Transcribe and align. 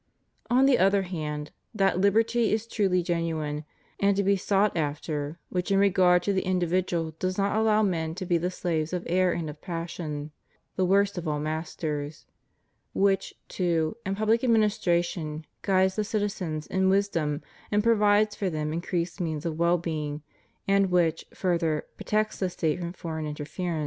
On 0.49 0.65
the 0.65 0.79
other 0.79 1.03
hand, 1.03 1.51
that 1.75 1.99
liberty 2.01 2.51
is 2.51 2.65
truly 2.65 3.03
genuine, 3.03 3.65
and 3.99 4.17
to 4.17 4.23
be 4.23 4.35
sought 4.35 4.75
after, 4.75 5.37
which 5.49 5.69
in 5.69 5.77
regard 5.77 6.23
to 6.23 6.33
the 6.33 6.41
individual 6.41 7.13
does 7.19 7.37
not 7.37 7.55
allow 7.55 7.83
men 7.83 8.15
to 8.15 8.25
be 8.25 8.39
the 8.39 8.49
slaves 8.49 8.93
of 8.93 9.05
error 9.05 9.31
and 9.31 9.47
of 9.47 9.61
passion, 9.61 10.31
the 10.75 10.87
worst 10.87 11.19
of 11.19 11.27
all 11.27 11.39
masters; 11.39 12.25
which, 12.95 13.35
too, 13.47 13.95
in 14.03 14.15
public 14.15 14.43
administration 14.43 15.45
guides 15.61 15.95
the 15.97 16.03
citizens 16.03 16.65
in 16.65 16.89
wisdom 16.89 17.43
and 17.69 17.83
provides 17.83 18.35
for 18.35 18.49
them 18.49 18.73
increased 18.73 19.21
means 19.21 19.45
of 19.45 19.59
well 19.59 19.77
being; 19.77 20.23
and 20.67 20.89
which, 20.89 21.27
further, 21.31 21.85
protects 21.95 22.39
the 22.39 22.49
State 22.49 22.79
from 22.79 22.91
foreign 22.91 23.27
interference. 23.27 23.79